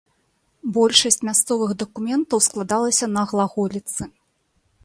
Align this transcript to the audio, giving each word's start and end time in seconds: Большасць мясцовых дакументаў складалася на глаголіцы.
Большасць 0.77 1.21
мясцовых 1.29 1.75
дакументаў 1.83 2.43
складалася 2.49 3.05
на 3.19 3.23
глаголіцы. 3.33 4.01